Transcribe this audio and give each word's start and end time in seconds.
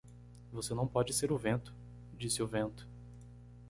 "Você 0.51 0.73
não 0.73 0.87
pode 0.87 1.13
ser 1.13 1.31
o 1.31 1.37
vento?", 1.37 1.71
disse 2.17 2.41
o 2.41 2.47
vento. 2.47 2.87